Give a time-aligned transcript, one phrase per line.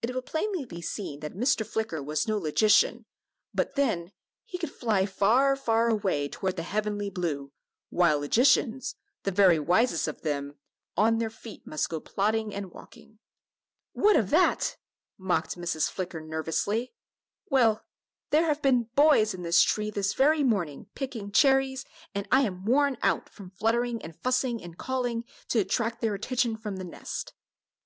[0.00, 1.66] It will plainly be seen that Mr.
[1.66, 3.04] Flicker was no logician,
[3.52, 4.10] but then,
[4.46, 7.52] he could fly far, far away toward the heavenly blue,
[7.90, 8.94] while logicians
[9.24, 10.54] the very wisest of them
[10.96, 13.18] "on their feet must go plodding and walking."
[13.92, 14.78] "What of that!"
[15.18, 15.90] mocked Mrs.
[15.90, 16.94] Flicker, nervously.
[17.50, 17.84] "Well,
[18.30, 21.84] there have been boys in this tree this very morning, picking cherries,
[22.14, 26.56] and I am worn out with fluttering and fussing and calling, to attract their attention
[26.56, 27.34] from the nest."